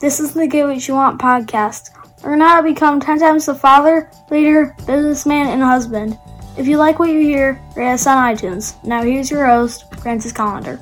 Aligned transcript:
This 0.00 0.20
is 0.20 0.32
the 0.32 0.46
Get 0.46 0.64
What 0.64 0.86
You 0.86 0.94
Want 0.94 1.20
podcast. 1.20 1.90
Learn 2.22 2.40
how 2.40 2.60
to 2.60 2.62
become 2.62 3.00
10 3.00 3.18
times 3.18 3.46
the 3.46 3.54
father, 3.56 4.08
leader, 4.30 4.76
businessman, 4.86 5.48
and 5.48 5.60
husband. 5.60 6.16
If 6.56 6.68
you 6.68 6.76
like 6.76 7.00
what 7.00 7.10
you 7.10 7.18
hear, 7.18 7.60
rate 7.74 7.94
us 7.94 8.06
on 8.06 8.16
iTunes. 8.16 8.76
Now 8.84 9.02
here's 9.02 9.28
your 9.28 9.44
host, 9.44 9.92
Francis 9.96 10.32
Collender. 10.32 10.78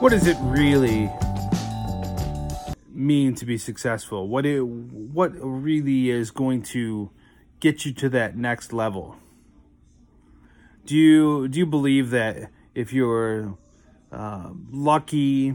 What 0.00 0.10
does 0.10 0.26
it 0.26 0.36
really 0.40 1.08
mean 2.88 3.36
to 3.36 3.46
be 3.46 3.56
successful? 3.56 4.26
What 4.26 4.44
it 4.46 4.66
what 4.66 5.30
really 5.40 6.10
is 6.10 6.32
going 6.32 6.62
to 6.74 7.12
get 7.62 7.86
you 7.86 7.92
to 7.92 8.08
that 8.10 8.36
next 8.36 8.72
level? 8.72 9.16
Do 10.84 10.96
you 10.96 11.46
do 11.46 11.60
you 11.60 11.66
believe 11.66 12.10
that 12.10 12.50
if 12.74 12.92
you're 12.92 13.56
uh, 14.10 14.50
lucky, 14.70 15.54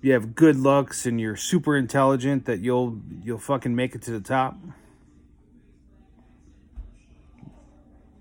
you 0.00 0.12
have 0.12 0.34
good 0.34 0.56
looks, 0.56 1.04
and 1.04 1.20
you're 1.20 1.36
super 1.36 1.76
intelligent, 1.76 2.46
that 2.46 2.60
you'll 2.60 2.98
you'll 3.22 3.38
fucking 3.38 3.76
make 3.76 3.94
it 3.94 4.02
to 4.02 4.10
the 4.10 4.20
top? 4.20 4.58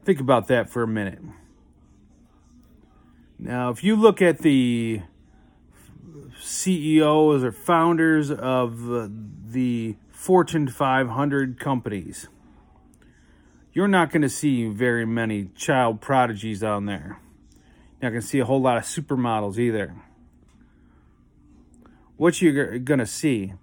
Think 0.04 0.20
about 0.20 0.50
that 0.50 0.70
for 0.70 0.84
a 0.84 0.88
minute. 0.88 1.22
Now, 3.40 3.70
if 3.70 3.84
you 3.84 3.96
look 3.96 4.22
at 4.22 4.40
the 4.40 5.02
CEOs 6.40 7.44
or 7.44 7.52
founders 7.52 8.32
of 8.32 9.52
the 9.52 9.96
Fortune 10.12 10.68
500 10.68 11.60
companies, 11.60 12.28
you're 13.74 13.88
not 13.88 14.12
going 14.12 14.22
to 14.22 14.30
see 14.30 14.68
very 14.68 15.06
many 15.06 15.50
child 15.56 16.02
prodigies 16.02 16.64
on 16.64 16.86
there. 16.86 17.20
You're 18.02 18.04
not 18.04 18.10
going 18.12 18.22
to 18.22 18.28
see 18.28 18.40
a 18.40 18.46
whole 18.46 18.62
lot 18.62 18.78
of 18.78 18.84
supermodels 18.84 19.58
either. 19.58 19.96
What 22.18 22.42
you're 22.42 22.80
going 22.80 23.00
to 23.00 23.06
see 23.06 23.54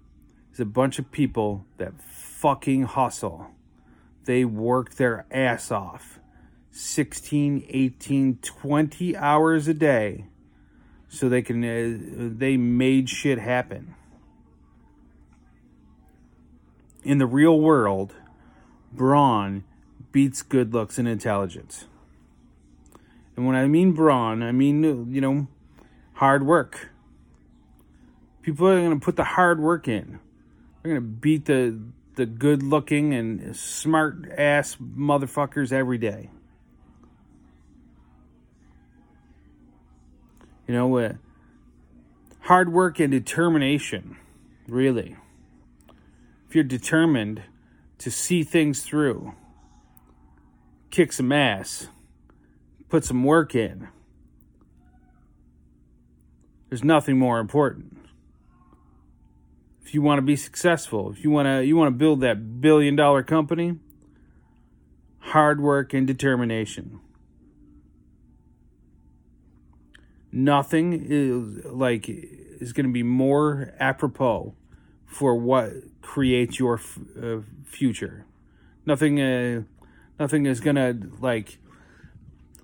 is 0.53 0.59
a 0.59 0.65
bunch 0.65 0.99
of 0.99 1.11
people 1.11 1.65
that 1.77 1.93
fucking 2.01 2.83
hustle. 2.83 3.47
They 4.25 4.45
work 4.45 4.95
their 4.95 5.25
ass 5.31 5.71
off 5.71 6.19
16, 6.71 7.65
18, 7.67 8.37
20 8.41 9.17
hours 9.17 9.67
a 9.67 9.73
day 9.73 10.25
so 11.13 11.29
they 11.29 11.43
can 11.43 11.63
uh, 11.63 12.33
they 12.35 12.57
made 12.57 13.07
shit 13.07 13.37
happen. 13.37 13.93
In 17.03 17.19
the 17.19 17.27
real 17.27 17.59
world, 17.59 18.15
brawn 18.91 19.63
beats 20.11 20.41
good 20.41 20.73
looks 20.73 20.97
and 20.97 21.07
intelligence. 21.07 21.85
And 23.35 23.45
when 23.45 23.55
I 23.55 23.67
mean 23.67 23.91
brawn, 23.91 24.41
I 24.41 24.51
mean 24.51 25.13
you 25.13 25.21
know 25.21 25.47
hard 26.13 26.47
work. 26.47 26.89
People 28.41 28.67
are 28.67 28.79
going 28.79 28.99
to 28.99 29.03
put 29.03 29.15
the 29.15 29.23
hard 29.23 29.59
work 29.59 29.87
in. 29.87 30.19
They're 30.81 30.93
going 30.93 30.95
to 30.95 31.01
beat 31.01 31.45
the 31.45 31.79
the 32.15 32.25
good 32.25 32.63
looking 32.63 33.13
and 33.13 33.55
smart 33.55 34.31
ass 34.35 34.77
motherfuckers 34.77 35.71
every 35.71 35.99
day. 35.99 36.31
You 40.67 40.73
know, 40.73 40.97
uh, 40.97 41.13
hard 42.41 42.71
work 42.71 42.99
and 42.99 43.11
determination, 43.11 44.17
really. 44.67 45.15
If 46.47 46.55
you're 46.55 46.63
determined 46.63 47.43
to 47.97 48.11
see 48.11 48.43
things 48.43 48.83
through, 48.83 49.33
kick 50.89 51.11
some 51.11 51.31
ass, 51.31 51.87
put 52.89 53.03
some 53.03 53.23
work 53.23 53.55
in, 53.55 53.89
there's 56.69 56.83
nothing 56.83 57.19
more 57.19 57.39
important. 57.39 57.97
If 59.83 59.93
you 59.93 60.01
want 60.01 60.17
to 60.17 60.23
be 60.23 60.35
successful, 60.35 61.11
if 61.11 61.23
you 61.23 61.29
want 61.29 61.45
to 61.45 61.63
you 61.63 61.75
want 61.75 61.87
to 61.93 61.97
build 61.97 62.21
that 62.21 62.61
billion 62.61 62.95
dollar 62.95 63.21
company, 63.21 63.77
hard 65.19 65.61
work 65.61 65.93
and 65.93 66.07
determination. 66.07 66.99
Nothing 70.33 71.05
is 71.07 71.63
like 71.65 72.09
is 72.09 72.73
going 72.73 72.87
to 72.87 72.91
be 72.91 73.03
more 73.03 73.73
apropos 73.79 74.55
for 75.05 75.35
what 75.35 75.71
creates 76.01 76.59
your 76.59 76.75
f- 76.75 76.99
uh, 77.21 77.37
future. 77.65 78.25
Nothing, 78.85 79.21
uh, 79.21 79.63
nothing 80.19 80.45
is 80.45 80.59
going 80.59 80.75
to 80.75 81.09
like 81.19 81.59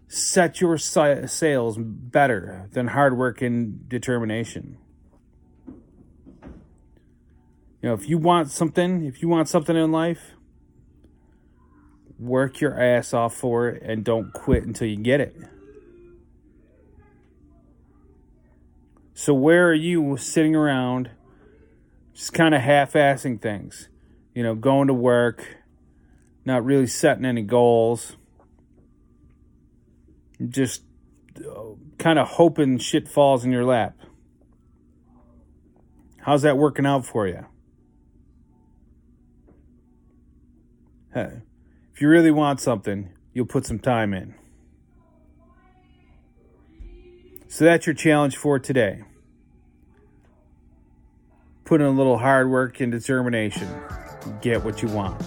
set 0.08 0.60
your 0.60 0.78
sails 0.78 1.78
better 1.80 2.68
than 2.74 2.88
hard 2.88 3.16
work 3.18 3.42
and 3.42 3.88
determination. 3.88 4.78
You 7.82 7.90
know, 7.90 7.94
if 7.94 8.10
you 8.10 8.18
want 8.18 8.52
something, 8.52 9.06
if 9.06 9.22
you 9.22 9.30
want 9.30 9.48
something 9.48 9.76
in 9.76 9.92
life, 9.92 10.34
work 12.18 12.60
your 12.60 12.78
ass 12.78 13.14
off 13.14 13.36
for 13.36 13.70
it 13.70 13.84
and 13.84 14.04
don't 14.04 14.34
quit 14.34 14.64
until 14.64 14.88
you 14.88 14.98
get 14.98 15.22
it. 15.22 15.36
So 19.20 19.34
where 19.34 19.68
are 19.68 19.74
you 19.74 20.16
sitting 20.16 20.56
around 20.56 21.12
just 22.14 22.32
kind 22.32 22.56
of 22.56 22.62
half-assing 22.62 23.42
things? 23.42 23.90
You 24.34 24.44
know, 24.44 24.56
going 24.56 24.88
to 24.88 24.94
work, 24.94 25.58
not 26.46 26.64
really 26.64 26.88
setting 26.88 27.26
any 27.26 27.42
goals. 27.42 28.16
Just 30.48 30.84
uh, 31.38 31.74
kind 31.98 32.18
of 32.18 32.30
hoping 32.30 32.78
shit 32.78 33.10
falls 33.10 33.44
in 33.44 33.52
your 33.52 33.66
lap. 33.66 34.00
How's 36.22 36.44
that 36.44 36.58
working 36.58 36.86
out 36.86 37.06
for 37.06 37.28
you? 37.28 37.46
Hey, 41.14 41.42
if 41.94 42.00
you 42.00 42.08
really 42.08 42.32
want 42.32 42.62
something, 42.62 43.10
you'll 43.34 43.46
put 43.46 43.66
some 43.66 43.80
time 43.80 44.14
in. 44.14 44.36
So 47.50 47.66
that's 47.66 47.86
your 47.86 47.96
challenge 47.96 48.38
for 48.38 48.60
today. 48.60 49.04
Put 51.70 51.82
in 51.82 51.88
a 51.88 51.92
little 51.92 52.18
hard 52.18 52.50
work 52.50 52.80
and 52.80 52.92
determination. 52.92 53.70
Get 54.42 54.64
what 54.64 54.82
you 54.82 54.88
want. 54.88 55.22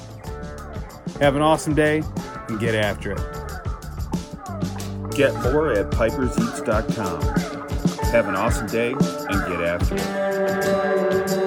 Have 1.21 1.37
an 1.37 1.41
awesome 1.41 1.73
day 1.73 2.03
and 2.49 2.59
get 2.59 2.75
after 2.75 3.13
it. 3.13 3.21
Get 5.15 5.33
more 5.35 5.71
at 5.71 5.93
piperseats.com. 5.93 7.23
Have 8.11 8.27
an 8.27 8.35
awesome 8.35 8.67
day 8.67 8.91
and 8.91 9.47
get 9.47 9.61
after 9.63 9.95
it. 9.95 11.42